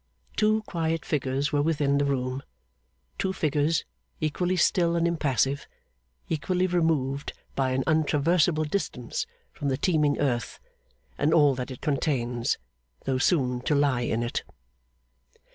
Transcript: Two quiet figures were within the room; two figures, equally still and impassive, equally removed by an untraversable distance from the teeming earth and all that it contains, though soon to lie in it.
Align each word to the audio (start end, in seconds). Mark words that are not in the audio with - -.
Two 0.35 0.63
quiet 0.63 1.05
figures 1.05 1.51
were 1.53 1.61
within 1.61 1.99
the 1.99 2.05
room; 2.05 2.41
two 3.19 3.31
figures, 3.33 3.85
equally 4.19 4.55
still 4.55 4.95
and 4.95 5.07
impassive, 5.07 5.67
equally 6.27 6.65
removed 6.65 7.33
by 7.55 7.69
an 7.73 7.83
untraversable 7.85 8.63
distance 8.63 9.27
from 9.53 9.67
the 9.67 9.77
teeming 9.77 10.17
earth 10.19 10.59
and 11.19 11.35
all 11.35 11.53
that 11.53 11.69
it 11.69 11.81
contains, 11.81 12.57
though 13.05 13.19
soon 13.19 13.61
to 13.61 13.75
lie 13.75 14.01
in 14.01 14.23
it. 14.23 14.41